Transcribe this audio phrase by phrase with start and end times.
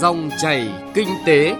[0.00, 1.54] Dòng chảy kinh tế.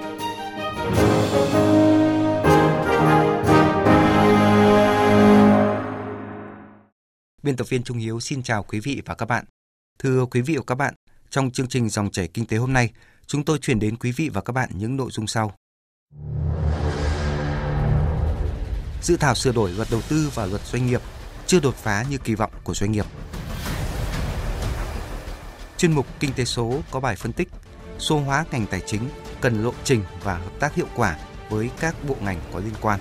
[7.42, 9.44] Biên tập viên Trung Hiếu xin chào quý vị và các bạn.
[9.98, 10.94] Thưa quý vị và các bạn,
[11.30, 12.90] trong chương trình Dòng chảy kinh tế hôm nay,
[13.26, 15.54] chúng tôi chuyển đến quý vị và các bạn những nội dung sau.
[19.02, 21.00] Dự thảo sửa đổi luật đầu tư và luật doanh nghiệp
[21.46, 23.06] chưa đột phá như kỳ vọng của doanh nghiệp.
[25.76, 27.48] Chuyên mục Kinh tế số có bài phân tích
[28.00, 29.08] số hóa ngành tài chính
[29.40, 31.18] cần lộ trình và hợp tác hiệu quả
[31.50, 33.00] với các bộ ngành có liên quan.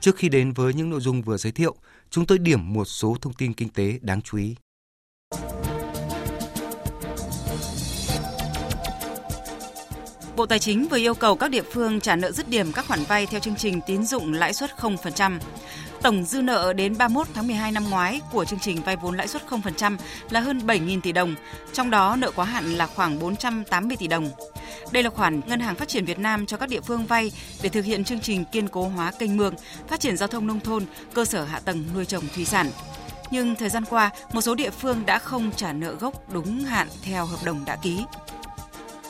[0.00, 1.74] Trước khi đến với những nội dung vừa giới thiệu,
[2.10, 4.54] chúng tôi điểm một số thông tin kinh tế đáng chú ý.
[10.36, 13.04] Bộ Tài chính vừa yêu cầu các địa phương trả nợ dứt điểm các khoản
[13.04, 15.38] vay theo chương trình tín dụng lãi suất 0%.
[16.02, 19.28] Tổng dư nợ đến 31 tháng 12 năm ngoái của chương trình vay vốn lãi
[19.28, 19.96] suất 0%
[20.30, 21.34] là hơn 7.000 tỷ đồng,
[21.72, 24.30] trong đó nợ quá hạn là khoảng 480 tỷ đồng.
[24.90, 27.68] Đây là khoản Ngân hàng Phát triển Việt Nam cho các địa phương vay để
[27.68, 29.54] thực hiện chương trình kiên cố hóa kênh mương,
[29.88, 32.70] phát triển giao thông nông thôn, cơ sở hạ tầng nuôi trồng thủy sản.
[33.30, 36.88] Nhưng thời gian qua, một số địa phương đã không trả nợ gốc đúng hạn
[37.02, 38.04] theo hợp đồng đã ký.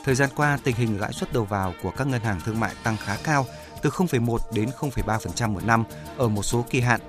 [0.03, 2.71] Thời gian qua, tình hình lãi suất đầu vào của các ngân hàng thương mại
[2.83, 3.45] tăng khá cao,
[3.83, 5.83] từ 0,1 đến 0,3% một năm
[6.17, 7.01] ở một số kỳ hạn,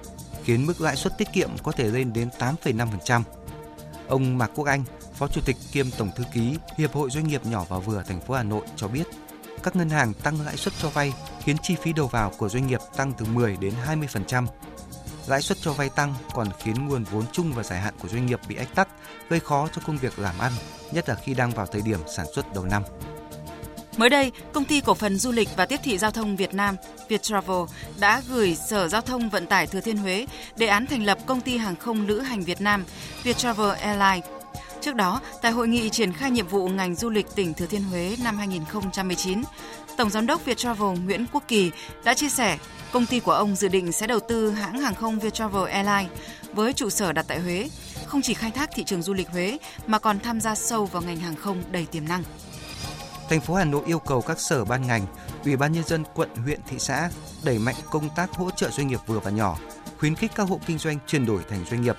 [0.44, 3.22] khiến mức lãi suất tiết kiệm có thể lên đến 8,5%.
[4.08, 7.47] Ông Mạc Quốc Anh, Phó Chủ tịch kiêm Tổng thư ký Hiệp hội Doanh nghiệp
[7.47, 9.06] nhỏ và vừa thành phố Hà Nội cho biết,
[9.62, 11.12] các ngân hàng tăng lãi suất cho vay
[11.45, 14.47] khiến chi phí đầu vào của doanh nghiệp tăng từ 10 đến 20%.
[15.27, 18.27] Lãi suất cho vay tăng còn khiến nguồn vốn chung và dài hạn của doanh
[18.27, 18.89] nghiệp bị ách tắc,
[19.28, 20.52] gây khó cho công việc làm ăn,
[20.92, 22.83] nhất là khi đang vào thời điểm sản xuất đầu năm.
[23.97, 26.77] Mới đây, công ty cổ phần du lịch và tiếp thị giao thông Việt Nam
[27.09, 27.62] Viettravel
[28.01, 31.41] đã gửi Sở Giao thông Vận tải Thừa Thiên Huế đề án thành lập công
[31.41, 32.84] ty hàng không lữ hành Việt Nam
[33.23, 34.25] Viettravel Airlines.
[34.81, 37.83] Trước đó, tại hội nghị triển khai nhiệm vụ ngành du lịch tỉnh Thừa Thiên
[37.83, 39.42] Huế năm 2019,
[39.96, 41.70] Tổng giám đốc Viettravel Nguyễn Quốc Kỳ
[42.05, 42.58] đã chia sẻ
[42.92, 46.20] công ty của ông dự định sẽ đầu tư hãng hàng không Viettravel Airlines
[46.52, 47.69] với trụ sở đặt tại Huế,
[48.07, 51.02] không chỉ khai thác thị trường du lịch Huế mà còn tham gia sâu vào
[51.02, 52.23] ngành hàng không đầy tiềm năng
[53.29, 55.07] thành phố Hà Nội yêu cầu các sở ban ngành,
[55.45, 57.11] ủy ban nhân dân quận, huyện, thị xã
[57.45, 59.58] đẩy mạnh công tác hỗ trợ doanh nghiệp vừa và nhỏ,
[59.98, 61.96] khuyến khích các hộ kinh doanh chuyển đổi thành doanh nghiệp.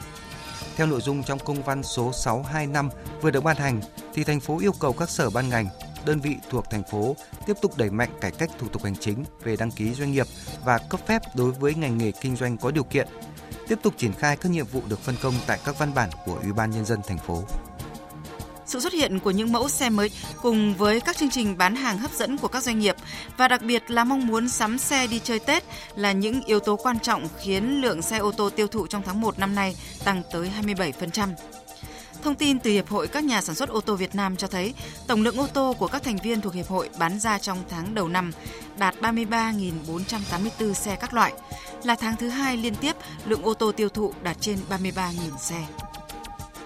[0.76, 2.90] Theo nội dung trong công văn số 625
[3.22, 3.82] vừa được ban hành,
[4.14, 5.68] thì thành phố yêu cầu các sở ban ngành,
[6.06, 7.16] đơn vị thuộc thành phố
[7.46, 10.26] tiếp tục đẩy mạnh cải cách thủ tục hành chính về đăng ký doanh nghiệp
[10.66, 13.08] và cấp phép đối với ngành nghề kinh doanh có điều kiện,
[13.68, 16.38] tiếp tục triển khai các nhiệm vụ được phân công tại các văn bản của
[16.44, 17.44] Ủy ban nhân dân thành phố.
[18.66, 20.12] Sự xuất hiện của những mẫu xe mới
[20.42, 22.96] cùng với các chương trình bán hàng hấp dẫn của các doanh nghiệp
[23.38, 25.64] và đặc biệt là mong muốn sắm xe đi chơi Tết
[25.96, 29.22] là những yếu tố quan trọng khiến lượng xe ô tô tiêu thụ trong tháng
[29.22, 31.30] 1 năm nay tăng tới 27%.
[32.24, 34.74] Thông tin từ Hiệp hội các nhà sản xuất ô tô Việt Nam cho thấy
[35.08, 37.96] tổng lượng ô tô của các thành viên thuộc Hiệp hội bán ra trong tháng
[37.96, 38.32] đầu năm
[38.78, 41.34] đạt 33.484 xe các loại,
[41.84, 42.96] là tháng thứ hai liên tiếp
[43.26, 45.66] lượng ô tô tiêu thụ đạt trên 33.000 xe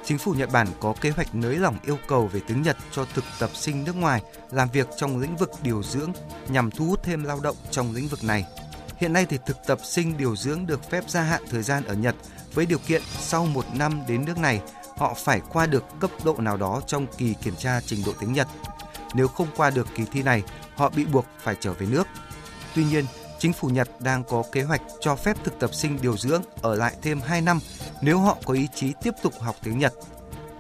[0.10, 3.06] chính phủ Nhật Bản có kế hoạch nới lỏng yêu cầu về tiếng Nhật cho
[3.14, 4.22] thực tập sinh nước ngoài
[4.52, 6.12] làm việc trong lĩnh vực điều dưỡng
[6.50, 8.46] nhằm thu hút thêm lao động trong lĩnh vực này.
[8.98, 11.94] Hiện nay thì thực tập sinh điều dưỡng được phép gia hạn thời gian ở
[11.94, 12.16] Nhật
[12.54, 14.62] với điều kiện sau một năm đến nước này
[14.98, 18.34] họ phải qua được cấp độ nào đó trong kỳ kiểm tra trình độ tiếng
[18.34, 18.48] Nhật.
[19.14, 20.44] Nếu không qua được kỳ thi này,
[20.76, 22.08] họ bị buộc phải trở về nước.
[22.76, 23.06] Tuy nhiên,
[23.40, 26.76] chính phủ Nhật đang có kế hoạch cho phép thực tập sinh điều dưỡng ở
[26.76, 27.60] lại thêm 2 năm
[28.02, 29.94] nếu họ có ý chí tiếp tục học tiếng Nhật.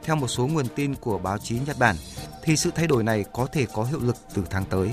[0.03, 1.95] Theo một số nguồn tin của báo chí Nhật Bản,
[2.44, 4.89] thì sự thay đổi này có thể có hiệu lực từ tháng tới.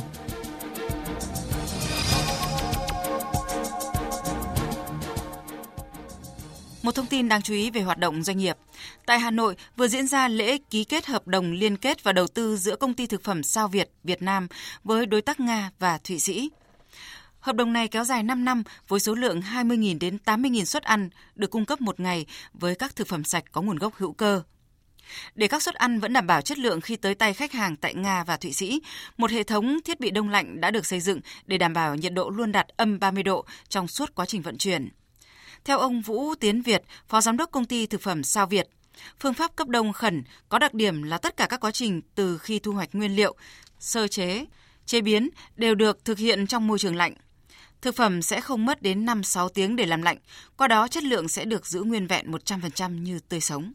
[6.82, 8.56] Một thông tin đáng chú ý về hoạt động doanh nghiệp.
[9.06, 12.26] Tại Hà Nội vừa diễn ra lễ ký kết hợp đồng liên kết và đầu
[12.26, 14.48] tư giữa công ty thực phẩm Sao Việt Việt Nam
[14.84, 16.50] với đối tác Nga và Thụy Sĩ.
[17.46, 21.10] Hợp đồng này kéo dài 5 năm với số lượng 20.000 đến 80.000 suất ăn
[21.34, 24.42] được cung cấp một ngày với các thực phẩm sạch có nguồn gốc hữu cơ.
[25.34, 27.94] Để các suất ăn vẫn đảm bảo chất lượng khi tới tay khách hàng tại
[27.94, 28.80] Nga và Thụy Sĩ,
[29.16, 32.12] một hệ thống thiết bị đông lạnh đã được xây dựng để đảm bảo nhiệt
[32.12, 34.88] độ luôn đạt âm 30 độ trong suốt quá trình vận chuyển.
[35.64, 38.68] Theo ông Vũ Tiến Việt, Phó Giám đốc Công ty Thực phẩm Sao Việt,
[39.20, 42.38] phương pháp cấp đông khẩn có đặc điểm là tất cả các quá trình từ
[42.38, 43.36] khi thu hoạch nguyên liệu,
[43.78, 44.44] sơ chế,
[44.86, 47.14] chế biến đều được thực hiện trong môi trường lạnh.
[47.86, 50.16] Thực phẩm sẽ không mất đến 5-6 tiếng để làm lạnh,
[50.56, 53.72] qua đó chất lượng sẽ được giữ nguyên vẹn 100% như tươi sống.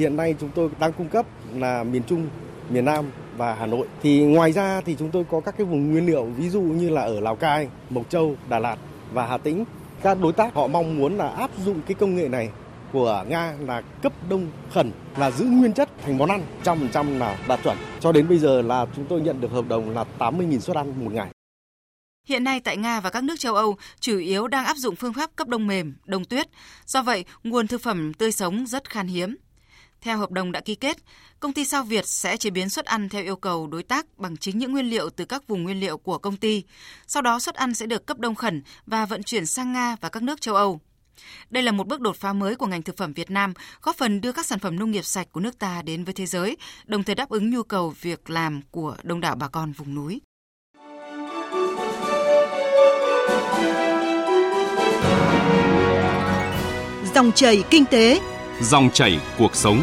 [0.00, 2.28] Hiện nay chúng tôi đang cung cấp là miền Trung,
[2.70, 3.86] miền Nam và Hà Nội.
[4.02, 6.88] Thì ngoài ra thì chúng tôi có các cái vùng nguyên liệu ví dụ như
[6.88, 8.76] là ở Lào Cai, Mộc Châu, Đà Lạt
[9.12, 9.64] và Hà Tĩnh.
[10.02, 12.50] Các đối tác họ mong muốn là áp dụng cái công nghệ này
[12.92, 16.88] của Nga là cấp đông khẩn là giữ nguyên chất thành món ăn, trăm phần
[16.92, 17.76] trăm là đạt chuẩn.
[18.00, 21.04] Cho đến bây giờ là chúng tôi nhận được hợp đồng là 80.000 suất ăn
[21.04, 21.35] một ngày.
[22.26, 25.12] Hiện nay tại Nga và các nước châu Âu chủ yếu đang áp dụng phương
[25.12, 26.48] pháp cấp đông mềm, đông tuyết.
[26.86, 29.36] Do vậy, nguồn thực phẩm tươi sống rất khan hiếm.
[30.00, 30.96] Theo hợp đồng đã ký kết,
[31.40, 34.36] công ty Sao Việt sẽ chế biến suất ăn theo yêu cầu đối tác bằng
[34.36, 36.64] chính những nguyên liệu từ các vùng nguyên liệu của công ty.
[37.06, 40.08] Sau đó suất ăn sẽ được cấp đông khẩn và vận chuyển sang Nga và
[40.08, 40.80] các nước châu Âu.
[41.50, 44.20] Đây là một bước đột phá mới của ngành thực phẩm Việt Nam, góp phần
[44.20, 47.04] đưa các sản phẩm nông nghiệp sạch của nước ta đến với thế giới, đồng
[47.04, 50.20] thời đáp ứng nhu cầu việc làm của đông đảo bà con vùng núi.
[57.14, 58.20] Dòng chảy kinh tế,
[58.62, 59.82] dòng chảy cuộc sống.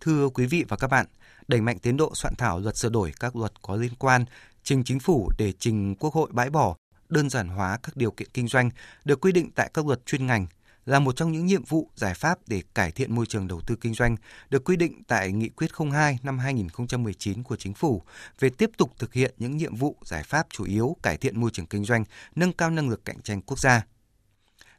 [0.00, 1.06] Thưa quý vị và các bạn,
[1.48, 4.24] đẩy mạnh tiến độ soạn thảo luật sửa đổi các luật có liên quan,
[4.62, 6.76] trình chính phủ để trình Quốc hội bãi bỏ,
[7.08, 8.70] đơn giản hóa các điều kiện kinh doanh
[9.04, 10.46] được quy định tại các luật chuyên ngành
[10.86, 13.76] là một trong những nhiệm vụ giải pháp để cải thiện môi trường đầu tư
[13.80, 14.16] kinh doanh
[14.50, 18.02] được quy định tại Nghị quyết 02 năm 2019 của Chính phủ
[18.40, 21.50] về tiếp tục thực hiện những nhiệm vụ giải pháp chủ yếu cải thiện môi
[21.50, 22.04] trường kinh doanh,
[22.34, 23.86] nâng cao năng lực cạnh tranh quốc gia.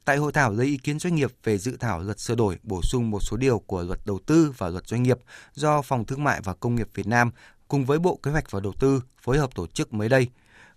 [0.06, 2.82] Tại hội thảo lấy ý kiến doanh nghiệp về dự thảo luật sửa đổi bổ
[2.84, 5.18] sung một số điều của luật đầu tư và luật doanh nghiệp
[5.54, 7.32] do Phòng Thương mại và Công nghiệp Việt Nam
[7.68, 10.28] cùng với Bộ Kế hoạch và Đầu tư phối hợp tổ chức mới đây,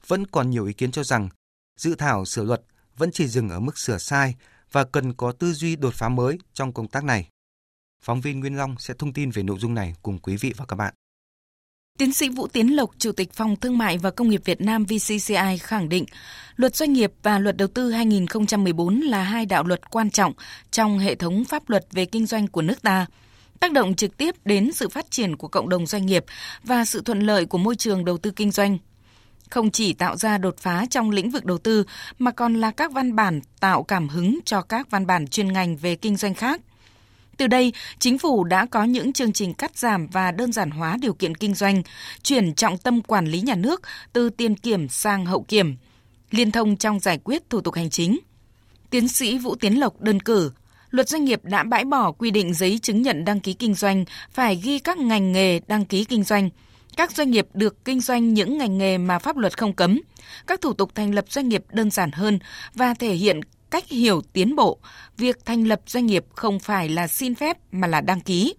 [0.07, 1.29] vẫn còn nhiều ý kiến cho rằng
[1.77, 2.63] dự thảo sửa luật
[2.97, 4.35] vẫn chỉ dừng ở mức sửa sai
[4.73, 7.29] và cần có tư duy đột phá mới trong công tác này.
[8.05, 10.65] Phóng viên Nguyên Long sẽ thông tin về nội dung này cùng quý vị và
[10.67, 10.95] các bạn.
[11.99, 14.85] Tiến sĩ Vũ Tiến Lộc, Chủ tịch Phòng Thương mại và Công nghiệp Việt Nam
[14.85, 16.05] VCCI khẳng định,
[16.57, 20.33] Luật Doanh nghiệp và Luật Đầu tư 2014 là hai đạo luật quan trọng
[20.71, 23.07] trong hệ thống pháp luật về kinh doanh của nước ta,
[23.61, 26.25] tác động trực tiếp đến sự phát triển của cộng đồng doanh nghiệp
[26.65, 28.79] và sự thuận lợi của môi trường đầu tư kinh doanh
[29.51, 31.85] không chỉ tạo ra đột phá trong lĩnh vực đầu tư
[32.19, 35.77] mà còn là các văn bản tạo cảm hứng cho các văn bản chuyên ngành
[35.77, 36.61] về kinh doanh khác.
[37.37, 40.97] Từ đây, chính phủ đã có những chương trình cắt giảm và đơn giản hóa
[41.01, 41.83] điều kiện kinh doanh,
[42.23, 43.83] chuyển trọng tâm quản lý nhà nước
[44.13, 45.77] từ tiền kiểm sang hậu kiểm,
[46.31, 48.19] liên thông trong giải quyết thủ tục hành chính.
[48.91, 50.53] Tiến sĩ Vũ Tiến Lộc đơn cử,
[50.91, 54.05] luật doanh nghiệp đã bãi bỏ quy định giấy chứng nhận đăng ký kinh doanh
[54.33, 56.51] phải ghi các ngành nghề đăng ký kinh doanh–
[56.97, 60.01] các doanh nghiệp được kinh doanh những ngành nghề mà pháp luật không cấm.
[60.47, 62.39] Các thủ tục thành lập doanh nghiệp đơn giản hơn
[62.75, 63.41] và thể hiện
[63.71, 64.79] cách hiểu tiến bộ,
[65.17, 68.55] việc thành lập doanh nghiệp không phải là xin phép mà là đăng ký.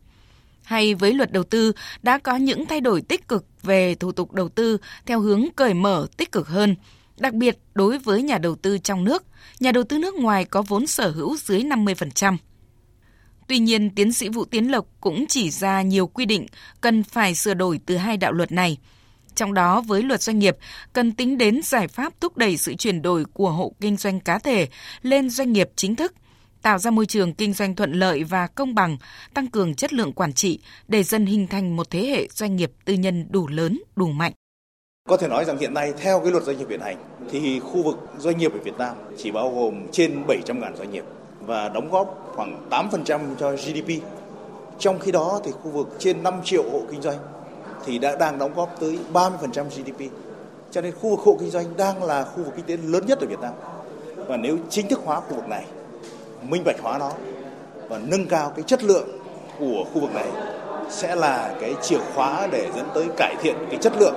[0.63, 4.31] Hay với luật đầu tư đã có những thay đổi tích cực về thủ tục
[4.31, 6.75] đầu tư theo hướng cởi mở tích cực hơn,
[7.17, 9.23] đặc biệt đối với nhà đầu tư trong nước,
[9.59, 12.37] nhà đầu tư nước ngoài có vốn sở hữu dưới 50%.
[13.51, 16.45] Tuy nhiên, tiến sĩ Vũ Tiến Lộc cũng chỉ ra nhiều quy định
[16.81, 18.77] cần phải sửa đổi từ hai đạo luật này.
[19.35, 20.57] Trong đó, với luật doanh nghiệp,
[20.93, 24.39] cần tính đến giải pháp thúc đẩy sự chuyển đổi của hộ kinh doanh cá
[24.39, 24.67] thể
[25.01, 26.13] lên doanh nghiệp chính thức,
[26.61, 28.97] tạo ra môi trường kinh doanh thuận lợi và công bằng,
[29.33, 32.71] tăng cường chất lượng quản trị để dần hình thành một thế hệ doanh nghiệp
[32.85, 34.33] tư nhân đủ lớn, đủ mạnh.
[35.09, 36.97] Có thể nói rằng hiện nay theo cái luật doanh nghiệp hiện hành
[37.31, 41.03] thì khu vực doanh nghiệp ở Việt Nam chỉ bao gồm trên 700.000 doanh nghiệp
[41.45, 44.03] và đóng góp khoảng 8% cho GDP.
[44.79, 47.17] Trong khi đó thì khu vực trên 5 triệu hộ kinh doanh
[47.85, 49.29] thì đã đang đóng góp tới 30%
[49.65, 50.11] GDP.
[50.71, 53.19] Cho nên khu vực hộ kinh doanh đang là khu vực kinh tế lớn nhất
[53.19, 53.53] ở Việt Nam.
[54.15, 55.65] Và nếu chính thức hóa khu vực này,
[56.49, 57.11] minh bạch hóa nó
[57.89, 59.07] và nâng cao cái chất lượng
[59.59, 60.27] của khu vực này
[60.89, 64.15] sẽ là cái chìa khóa để dẫn tới cải thiện cái chất lượng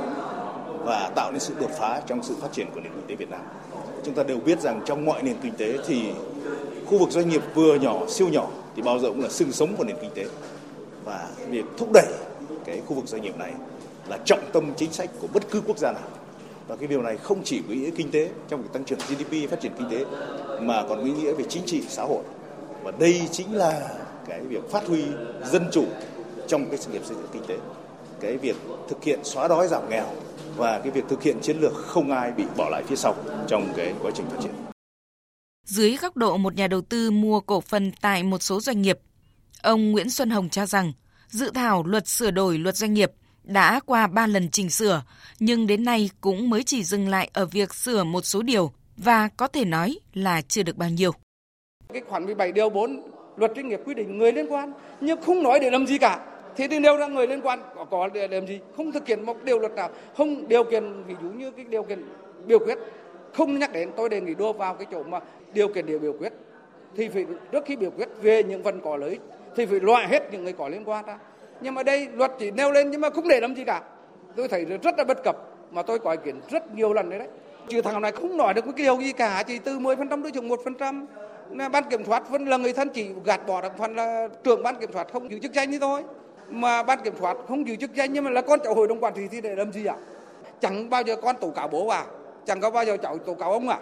[0.85, 3.31] và tạo nên sự đột phá trong sự phát triển của nền kinh tế Việt
[3.31, 3.41] Nam.
[4.05, 6.13] Chúng ta đều biết rằng trong mọi nền kinh tế thì
[6.87, 9.77] khu vực doanh nghiệp vừa nhỏ, siêu nhỏ thì bao giờ cũng là xương sống
[9.77, 10.25] của nền kinh tế.
[11.05, 12.07] Và việc thúc đẩy
[12.65, 13.53] cái khu vực doanh nghiệp này
[14.09, 16.09] là trọng tâm chính sách của bất cứ quốc gia nào.
[16.69, 18.99] Và cái điều này không chỉ có ý nghĩa kinh tế trong việc tăng trưởng
[18.99, 20.05] GDP phát triển kinh tế,
[20.61, 22.23] mà còn có ý nghĩa về chính trị, xã hội.
[22.83, 23.91] Và đây chính là
[24.29, 25.05] cái việc phát huy
[25.51, 25.85] dân chủ
[26.47, 27.57] trong cái sự nghiệp xây dựng kinh tế.
[28.21, 28.57] Cái việc
[28.89, 30.07] thực hiện xóa đói giảm nghèo
[30.57, 33.15] và cái việc thực hiện chiến lược không ai bị bỏ lại phía sau
[33.47, 34.74] trong cái quá trình phát triển
[35.65, 38.99] dưới góc độ một nhà đầu tư mua cổ phần tại một số doanh nghiệp.
[39.63, 40.93] Ông Nguyễn Xuân Hồng cho rằng,
[41.29, 43.13] dự thảo luật sửa đổi luật doanh nghiệp
[43.45, 45.03] đã qua 3 lần chỉnh sửa,
[45.39, 49.29] nhưng đến nay cũng mới chỉ dừng lại ở việc sửa một số điều và
[49.29, 51.13] có thể nói là chưa được bao nhiêu.
[51.93, 53.03] Cái khoản 17 điều 4
[53.37, 56.27] luật doanh nghiệp quy định người liên quan nhưng không nói để làm gì cả.
[56.57, 58.59] Thế thì nêu ra người liên quan có, có để làm gì?
[58.77, 61.83] Không thực hiện một điều luật nào, không điều kiện ví dụ như cái điều
[61.83, 62.05] kiện
[62.47, 62.79] biểu quyết
[63.35, 65.21] không nhắc đến tôi đề nghị đưa vào cái chỗ mà
[65.55, 66.33] điều kiện để biểu quyết
[66.97, 69.19] thì phải trước khi biểu quyết về những phần có lợi
[69.57, 71.19] thì phải loại hết những người có liên quan ra
[71.61, 73.83] nhưng mà đây luật chỉ nêu lên nhưng mà không để làm gì cả
[74.37, 75.37] tôi thấy rất là bất cập
[75.71, 77.29] mà tôi có ý kiến rất nhiều lần đấy đấy
[77.69, 80.49] Chứ thằng này không nói được cái điều gì cả, chỉ từ 10% đối chừng
[80.49, 81.07] 1%.
[81.71, 84.77] Ban kiểm soát vẫn là người thân chỉ gạt bỏ được phần là trưởng ban
[84.81, 86.03] kiểm soát không giữ chức danh như thôi.
[86.49, 89.01] Mà ban kiểm soát không giữ chức danh nhưng mà là con cháu hội đồng
[89.01, 89.97] quản trị thì để làm gì ạ?
[90.61, 92.05] Chẳng bao giờ con tố cáo bố à,
[92.47, 93.79] chẳng có bao giờ cháu tố cáo ông à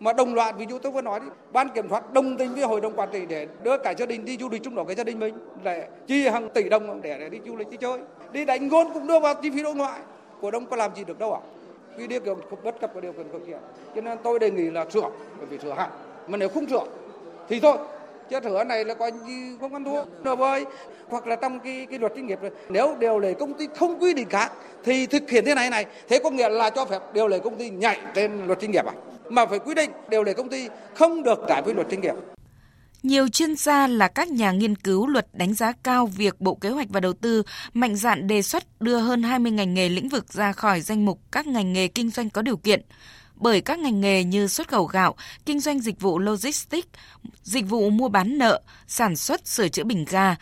[0.00, 2.64] mà đồng loạt ví dụ tôi vừa nói đi ban kiểm soát đồng tình với
[2.64, 4.96] hội đồng quản trị để đưa cả gia đình đi du lịch chung đó cái
[4.96, 7.98] gia đình mình để chi hàng tỷ đồng để, để đi du lịch đi chơi.
[8.32, 10.00] Đi đánh gôn cũng đưa vào chi phí đối ngoại.
[10.40, 11.40] Cổ đông có làm gì được đâu ạ?
[11.42, 11.56] À?
[11.96, 13.58] vì điều kiện bất cập của điều kiện thực hiện
[13.94, 15.90] cho nên tôi đề nghị là sửa bởi vì sửa hẳn
[16.26, 16.84] mà nếu không sửa
[17.48, 17.76] thì thôi
[18.30, 20.64] chất thửa này là coi như không ăn thua đối bơi
[21.08, 24.14] hoặc là trong cái cái luật doanh nghiệp nếu điều lệ công ty không quy
[24.14, 24.52] định khác,
[24.84, 27.56] thì thực hiện thế này này, thế có nghĩa là cho phép điều lệ công
[27.56, 28.94] ty nhảy trên luật doanh nghiệp à
[29.28, 32.14] mà phải quy định điều lệ công ty không được trái với luật doanh nghiệp.
[33.02, 36.70] Nhiều chuyên gia là các nhà nghiên cứu luật đánh giá cao việc Bộ Kế
[36.70, 37.42] hoạch và Đầu tư
[37.74, 41.20] mạnh dạn đề xuất đưa hơn 20 ngành nghề lĩnh vực ra khỏi danh mục
[41.32, 42.82] các ngành nghề kinh doanh có điều kiện.
[43.36, 45.14] Bởi các ngành nghề như xuất khẩu gạo,
[45.44, 46.88] kinh doanh dịch vụ logistics,
[47.42, 50.36] dịch vụ mua bán nợ, sản xuất sửa chữa bình ga,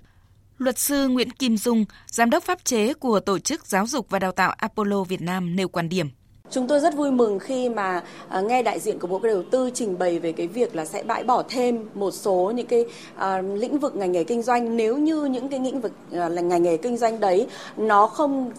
[0.59, 4.19] Luật sư Nguyễn Kim Dung, giám đốc pháp chế của Tổ chức Giáo dục và
[4.19, 6.11] Đào tạo Apollo Việt Nam nêu quan điểm.
[6.55, 9.71] Chúng tôi rất vui mừng khi mà à, nghe đại diện của Bộ đầu tư
[9.75, 12.85] trình bày về cái việc là sẽ bãi bỏ thêm một số những cái
[13.17, 16.43] à, lĩnh vực ngành nghề kinh doanh nếu như những cái lĩnh vực à, là
[16.43, 17.47] ngành nghề kinh doanh đấy
[17.77, 18.51] nó không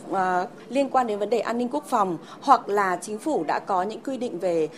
[0.70, 3.84] liên quan đến vấn đề an ninh quốc phòng hoặc là chính phủ đã có
[3.84, 4.70] những quy định về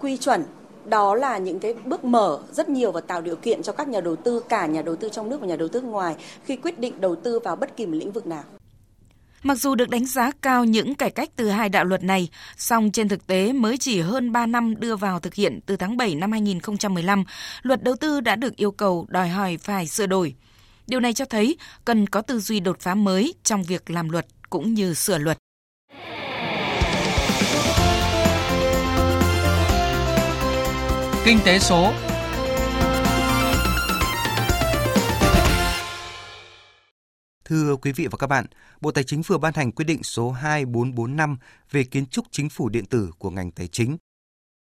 [0.00, 0.44] quy chuẩn,
[0.84, 4.00] đó là những cái bước mở rất nhiều và tạo điều kiện cho các nhà
[4.00, 6.78] đầu tư, cả nhà đầu tư trong nước và nhà đầu tư ngoài khi quyết
[6.78, 8.42] định đầu tư vào bất kỳ một lĩnh vực nào.
[9.46, 12.90] Mặc dù được đánh giá cao những cải cách từ hai đạo luật này, song
[12.90, 16.14] trên thực tế mới chỉ hơn 3 năm đưa vào thực hiện từ tháng 7
[16.14, 17.24] năm 2015,
[17.62, 20.34] luật đầu tư đã được yêu cầu đòi hỏi phải sửa đổi.
[20.86, 24.26] Điều này cho thấy cần có tư duy đột phá mới trong việc làm luật
[24.50, 25.38] cũng như sửa luật.
[31.24, 31.92] Kinh tế số
[37.48, 38.46] Thưa quý vị và các bạn,
[38.80, 41.38] Bộ Tài chính vừa ban hành quyết định số 2445
[41.70, 43.96] về kiến trúc chính phủ điện tử của ngành tài chính.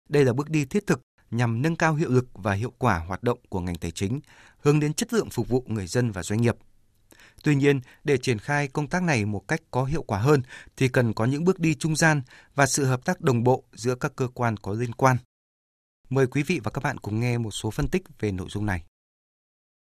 [0.10, 3.24] Đây là bước đi thiết thực nhằm nâng cao hiệu lực và hiệu quả hoạt
[3.24, 4.20] động của ngành tài chính,
[4.58, 6.56] hướng đến chất lượng phục vụ người dân và doanh nghiệp.
[7.44, 10.42] Tuy nhiên, để triển khai công tác này một cách có hiệu quả hơn
[10.78, 12.22] thì cần có những bước đi trung gian
[12.56, 15.18] và sự hợp tác đồng bộ giữa các cơ quan có liên quan.
[16.10, 18.66] Mời quý vị và các bạn cùng nghe một số phân tích về nội dung
[18.66, 18.84] này.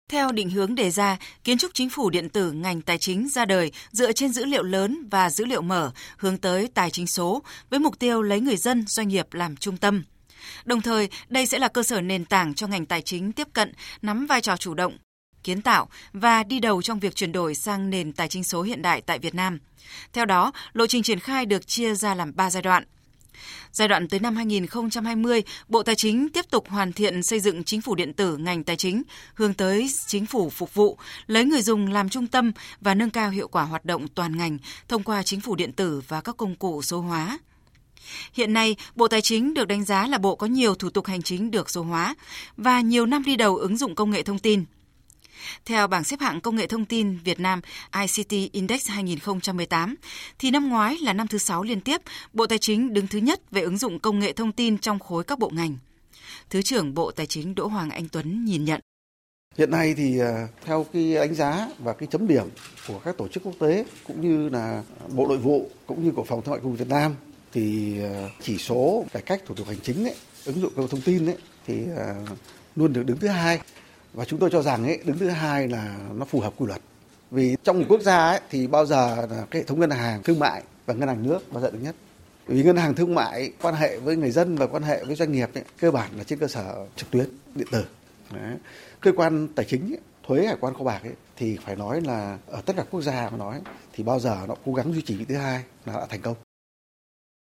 [0.10, 3.46] Theo định hướng đề ra, kiến trúc chính phủ điện tử ngành tài chính ra
[3.46, 7.44] đời dựa trên dữ liệu lớn và dữ liệu mở, hướng tới tài chính số
[7.70, 10.04] với mục tiêu lấy người dân, doanh nghiệp làm trung tâm.
[10.66, 13.74] Đồng thời, đây sẽ là cơ sở nền tảng cho ngành tài chính tiếp cận,
[14.02, 14.98] nắm vai trò chủ động,
[15.44, 18.82] kiến tạo và đi đầu trong việc chuyển đổi sang nền tài chính số hiện
[18.82, 19.60] đại tại Việt Nam.
[20.14, 22.84] Theo đó, lộ trình triển khai được chia ra làm 3 giai đoạn–
[23.72, 27.82] Giai đoạn tới năm 2020, Bộ Tài chính tiếp tục hoàn thiện xây dựng chính
[27.82, 29.04] phủ điện tử ngành tài chính,
[29.34, 33.30] hướng tới chính phủ phục vụ, lấy người dùng làm trung tâm và nâng cao
[33.30, 36.56] hiệu quả hoạt động toàn ngành thông qua chính phủ điện tử và các công
[36.56, 37.40] cụ số hóa.
[38.34, 41.22] Hiện nay, Bộ Tài chính được đánh giá là bộ có nhiều thủ tục hành
[41.22, 42.16] chính được số hóa
[42.58, 44.66] và nhiều năm đi đầu ứng dụng công nghệ thông tin–
[45.66, 47.62] theo bảng xếp hạng công nghệ thông tin Việt Nam
[48.02, 49.96] ICT Index 2018,
[50.40, 52.02] thì năm ngoái là năm thứ sáu liên tiếp,
[52.34, 55.24] Bộ Tài chính đứng thứ nhất về ứng dụng công nghệ thông tin trong khối
[55.24, 55.78] các bộ ngành.
[56.50, 58.82] Thứ trưởng Bộ Tài chính Đỗ Hoàng Anh Tuấn nhìn nhận.
[59.58, 62.46] Hiện nay thì à, theo cái đánh giá và cái chấm điểm
[62.88, 64.84] của các tổ chức quốc tế cũng như là
[65.16, 67.16] Bộ Nội vụ cũng như của Phòng Thương mại Công Việt Nam
[67.54, 70.16] thì à, chỉ số cải cách thủ tục hành chính ấy,
[70.46, 72.16] ứng dụng công nghệ thông tin ấy, thì à,
[72.76, 73.60] luôn được đứng thứ hai
[74.20, 76.82] và chúng tôi cho rằng ấy, đứng thứ hai là nó phù hợp quy luật.
[77.32, 80.24] Vì trong một quốc gia ấy, thì bao giờ là cái hệ thống ngân hàng
[80.24, 81.96] thương mại và ngân hàng nước bao giờ đứng nhất?
[82.48, 85.32] Vì ngân hàng thương mại quan hệ với người dân và quan hệ với doanh
[85.32, 87.86] nghiệp ấy, cơ bản là trên cơ sở trực tuyến điện tử.
[88.34, 88.56] Đấy.
[89.00, 92.38] cơ quan tài chính ấy, thuế hải quan kho bạc ấy, thì phải nói là
[92.48, 93.62] ở tất cả quốc gia mà nói
[93.94, 96.36] thì bao giờ nó cố gắng duy trì vị thứ hai là đã thành công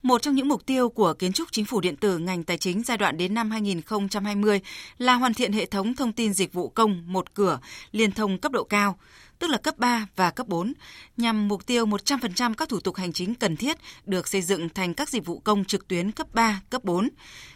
[0.04, 2.84] một trong những mục tiêu của kiến trúc chính phủ điện tử ngành tài chính
[2.84, 4.62] giai đoạn đến năm 2020
[4.98, 7.60] là hoàn thiện hệ thống thông tin dịch vụ công một cửa
[7.92, 9.00] liên thông cấp độ cao,
[9.39, 10.74] tức là cấp 3 và cấp 4,
[11.18, 14.94] nhằm mục tiêu 100% các thủ tục hành chính cần thiết được xây dựng thành
[14.94, 17.10] các dịch vụ công trực tuyến cấp 3, cấp 4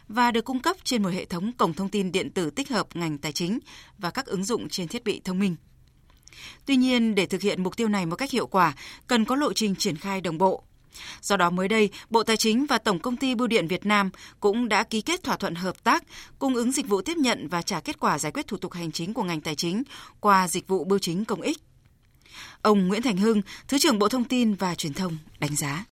[0.07, 2.87] và được cung cấp trên một hệ thống cổng thông tin điện tử tích hợp
[2.93, 3.59] ngành tài chính
[3.97, 5.55] và các ứng dụng trên thiết bị thông minh.
[6.65, 8.73] Tuy nhiên, để thực hiện mục tiêu này một cách hiệu quả,
[9.07, 10.63] cần có lộ trình triển khai đồng bộ,
[11.21, 14.09] Do đó mới đây, Bộ Tài chính và Tổng công ty Bưu điện Việt Nam
[14.39, 16.03] cũng đã ký kết thỏa thuận hợp tác
[16.39, 18.91] cung ứng dịch vụ tiếp nhận và trả kết quả giải quyết thủ tục hành
[18.91, 19.83] chính của ngành tài chính
[20.19, 21.57] qua dịch vụ bưu chính công ích.
[22.61, 25.85] Ông Nguyễn Thành Hưng, Thứ trưởng Bộ Thông tin và Truyền thông đánh giá.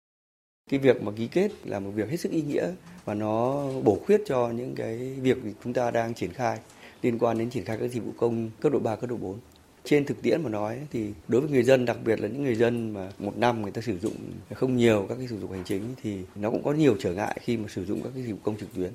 [0.71, 2.71] Cái việc mà ký kết là một việc hết sức ý nghĩa
[3.05, 6.59] và nó bổ khuyết cho những cái việc chúng ta đang triển khai
[7.03, 9.39] liên quan đến triển khai các dịch vụ công cấp độ 3, cấp độ 4.
[9.87, 12.55] Trên thực tiễn mà nói thì đối với người dân, đặc biệt là những người
[12.55, 14.15] dân mà một năm người ta sử dụng
[14.55, 17.39] không nhiều các cái thủ tục hành chính thì nó cũng có nhiều trở ngại
[17.43, 18.91] khi mà sử dụng các cái dịch vụ công trực tuyến.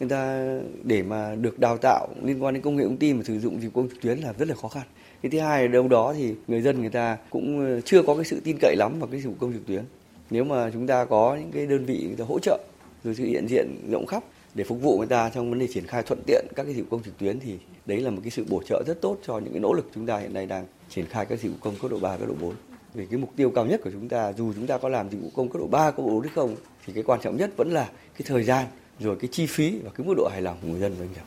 [0.00, 0.48] Người ta
[0.82, 3.62] để mà được đào tạo liên quan đến công nghệ thông tin mà sử dụng
[3.62, 4.86] dịch vụ công trực tuyến là rất là khó khăn.
[5.22, 8.14] Cái thứ hai là đâu đó thì người dân người ta cũng ờ, chưa có
[8.14, 9.82] cái sự tin cậy lắm vào cái dịch vụ công trực tuyến.
[10.30, 12.58] Nếu mà chúng ta có những cái đơn vị người ta hỗ trợ
[13.04, 15.86] rồi sự hiện diện rộng khắp để phục vụ người ta trong vấn đề triển
[15.86, 18.30] khai thuận tiện các cái dịch vụ công trực tuyến thì đấy là một cái
[18.30, 20.66] sự bổ trợ rất tốt cho những cái nỗ lực chúng ta hiện nay đang
[20.90, 22.54] triển khai các dịch vụ công cấp độ 3, cấp độ 4.
[22.94, 25.18] Vì cái mục tiêu cao nhất của chúng ta dù chúng ta có làm dịch
[25.22, 27.50] vụ công cấp độ 3, cấp độ 4 hay không thì cái quan trọng nhất
[27.56, 28.66] vẫn là cái thời gian
[28.98, 31.22] rồi cái chi phí và cái mức độ hài lòng của người dân doanh nghiệp.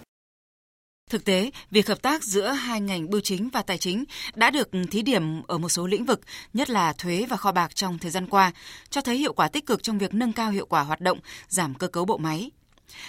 [1.10, 4.04] Thực tế, việc hợp tác giữa hai ngành bưu chính và tài chính
[4.36, 6.22] đã được thí điểm ở một số lĩnh vực,
[6.54, 8.52] nhất là thuế và kho bạc trong thời gian qua,
[8.90, 11.74] cho thấy hiệu quả tích cực trong việc nâng cao hiệu quả hoạt động, giảm
[11.76, 12.52] cơ cấu bộ máy.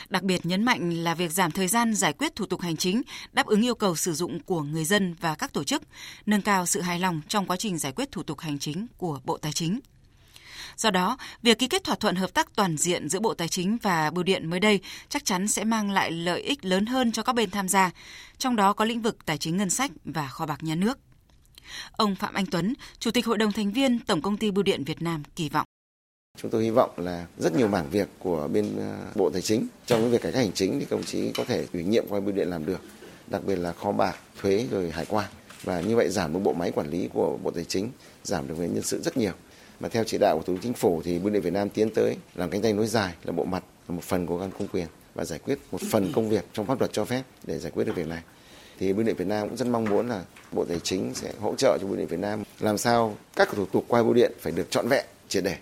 [0.08, 3.02] Đặc biệt nhấn mạnh là việc giảm thời gian giải quyết thủ tục hành chính
[3.32, 5.82] đáp ứng yêu cầu sử dụng của người dân và các tổ chức,
[6.26, 9.20] nâng cao sự hài lòng trong quá trình giải quyết thủ tục hành chính của
[9.24, 9.80] Bộ Tài chính.
[10.76, 13.78] Do đó, việc ký kết thỏa thuận hợp tác toàn diện giữa Bộ Tài chính
[13.82, 17.22] và Bưu điện mới đây chắc chắn sẽ mang lại lợi ích lớn hơn cho
[17.22, 17.90] các bên tham gia,
[18.38, 20.98] trong đó có lĩnh vực tài chính ngân sách và kho bạc nhà nước.
[21.92, 24.84] Ông Phạm Anh Tuấn, Chủ tịch Hội đồng thành viên Tổng công ty Bưu điện
[24.84, 25.66] Việt Nam kỳ vọng
[26.42, 29.66] Chúng tôi hy vọng là rất nhiều mảng việc của bên ờ, Bộ Tài chính
[29.86, 32.20] trong cái việc cải cách hành chính thì công chí có thể ủy nhiệm qua
[32.20, 32.80] bưu điện làm được,
[33.26, 35.30] đặc biệt là kho bạc, thuế rồi hải quan
[35.62, 37.90] và như vậy giảm được bộ máy quản lý của Bộ Tài chính,
[38.24, 39.32] giảm được về nhân sự rất nhiều.
[39.80, 41.90] Mà theo chỉ đạo của Thủ tướng Chính phủ thì Bưu điện Việt Nam tiến
[41.90, 44.68] tới làm cánh tay nối dài là bộ mặt là một phần của các công
[44.68, 47.72] quyền và giải quyết một phần công việc trong pháp luật cho phép để giải
[47.74, 48.22] quyết được việc này.
[48.78, 51.54] Thì Bưu điện Việt Nam cũng rất mong muốn là Bộ Tài chính sẽ hỗ
[51.54, 54.52] trợ cho Bưu điện Việt Nam làm sao các thủ tục qua bưu điện phải
[54.52, 55.56] được trọn vẹn, triệt để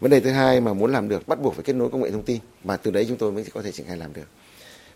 [0.00, 2.10] vấn đề thứ hai mà muốn làm được bắt buộc phải kết nối công nghệ
[2.10, 4.26] thông tin và từ đấy chúng tôi mới có thể triển khai làm được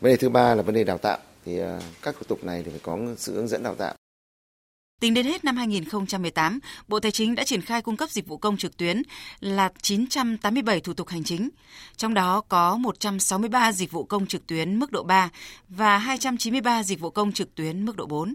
[0.00, 2.62] vấn đề thứ ba là vấn đề đào tạo thì ờ, các thủ tục này
[2.64, 3.94] thì phải có sự hướng dẫn đào tạo
[5.00, 8.36] Tính đến hết năm 2018, Bộ Tài chính đã triển khai cung cấp dịch vụ
[8.36, 9.02] công trực tuyến
[9.40, 11.48] là 987 thủ tục hành chính.
[11.96, 15.30] Trong đó có 163 dịch vụ công trực tuyến mức độ 3
[15.68, 18.34] và 293 dịch vụ công trực tuyến mức độ 4.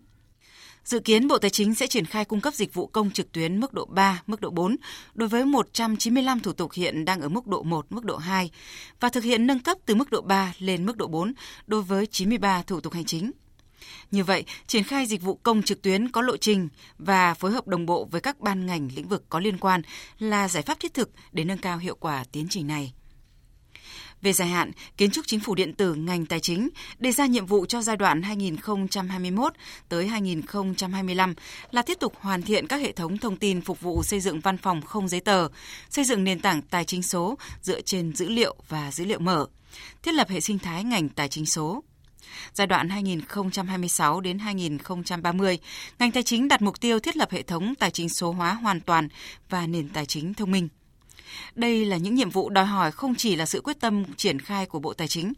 [0.84, 3.60] Dự kiến Bộ Tài chính sẽ triển khai cung cấp dịch vụ công trực tuyến
[3.60, 4.76] mức độ 3, mức độ 4
[5.13, 8.52] đối với 195 thủ tục hiện đang ở mức độ 1, mức độ 2
[9.00, 11.34] và thực hiện nâng cấp từ mức độ 3 lên mức độ 4
[11.68, 13.32] đối với 93 thủ tục hành chính.
[14.12, 17.68] Như vậy, triển khai dịch vụ công trực tuyến có lộ trình và phối hợp
[17.68, 19.82] đồng bộ với các ban ngành lĩnh vực có liên quan
[20.20, 22.94] là giải pháp thiết thực để nâng cao hiệu quả tiến trình này.
[24.21, 27.45] Về dài hạn, kiến trúc chính phủ điện tử ngành tài chính đề ra nhiệm
[27.45, 29.53] vụ cho giai đoạn 2021
[29.89, 31.34] tới 2025
[31.71, 34.58] là tiếp tục hoàn thiện các hệ thống thông tin phục vụ xây dựng văn
[34.58, 35.47] phòng không giấy tờ,
[35.89, 39.45] xây dựng nền tảng tài chính số dựa trên dữ liệu và dữ liệu mở,
[40.03, 41.84] thiết lập hệ sinh thái ngành tài chính số.
[42.53, 45.60] Giai đoạn 2026 đến 2030,
[45.99, 48.82] ngành tài chính đặt mục tiêu thiết lập hệ thống tài chính số hóa hoàn
[48.82, 49.08] toàn
[49.49, 50.67] và nền tài chính thông minh.
[51.56, 54.65] Đây là những nhiệm vụ đòi hỏi không chỉ là sự quyết tâm triển khai
[54.65, 55.34] của Bộ Tài chính,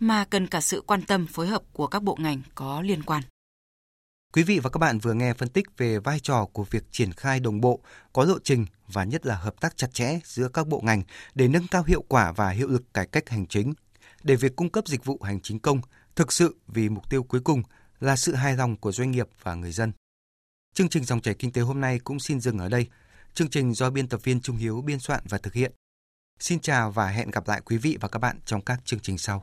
[0.00, 3.22] mà cần cả sự quan tâm phối hợp của các bộ ngành có liên quan.
[4.32, 7.12] Quý vị và các bạn vừa nghe phân tích về vai trò của việc triển
[7.12, 7.80] khai đồng bộ,
[8.12, 11.02] có lộ trình và nhất là hợp tác chặt chẽ giữa các bộ ngành
[11.34, 13.74] để nâng cao hiệu quả và hiệu lực cải cách hành chính,
[14.22, 15.80] để việc cung cấp dịch vụ hành chính công
[16.16, 17.62] thực sự vì mục tiêu cuối cùng
[18.00, 19.92] là sự hài lòng của doanh nghiệp và người dân.
[20.74, 22.86] Chương trình dòng chảy kinh tế hôm nay cũng xin dừng ở đây.
[23.34, 25.72] Chương trình do biên tập viên Trung Hiếu biên soạn và thực hiện.
[26.38, 29.18] Xin chào và hẹn gặp lại quý vị và các bạn trong các chương trình
[29.18, 29.42] sau.